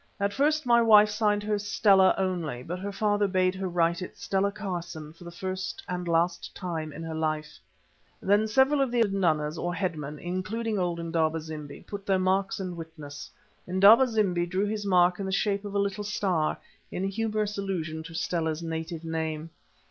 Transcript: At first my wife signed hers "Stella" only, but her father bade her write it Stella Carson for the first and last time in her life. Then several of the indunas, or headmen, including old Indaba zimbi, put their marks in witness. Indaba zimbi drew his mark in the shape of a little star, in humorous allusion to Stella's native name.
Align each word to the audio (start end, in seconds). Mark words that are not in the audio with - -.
At 0.19 0.33
first 0.33 0.65
my 0.65 0.81
wife 0.81 1.11
signed 1.11 1.43
hers 1.43 1.63
"Stella" 1.67 2.15
only, 2.17 2.63
but 2.63 2.79
her 2.79 2.91
father 2.91 3.27
bade 3.27 3.53
her 3.53 3.67
write 3.69 4.01
it 4.01 4.17
Stella 4.17 4.51
Carson 4.51 5.13
for 5.13 5.23
the 5.25 5.31
first 5.31 5.83
and 5.87 6.07
last 6.07 6.55
time 6.55 6.91
in 6.91 7.03
her 7.03 7.13
life. 7.13 7.59
Then 8.19 8.47
several 8.47 8.81
of 8.81 8.89
the 8.89 9.01
indunas, 9.01 9.59
or 9.59 9.75
headmen, 9.75 10.17
including 10.17 10.79
old 10.79 10.99
Indaba 10.99 11.39
zimbi, 11.39 11.81
put 11.81 12.07
their 12.07 12.17
marks 12.17 12.59
in 12.59 12.75
witness. 12.75 13.29
Indaba 13.67 14.07
zimbi 14.07 14.47
drew 14.47 14.65
his 14.65 14.87
mark 14.87 15.19
in 15.19 15.25
the 15.27 15.31
shape 15.31 15.65
of 15.65 15.75
a 15.75 15.77
little 15.77 16.03
star, 16.03 16.57
in 16.91 17.03
humorous 17.03 17.59
allusion 17.59 18.01
to 18.05 18.15
Stella's 18.15 18.63
native 18.63 19.03
name. 19.03 19.51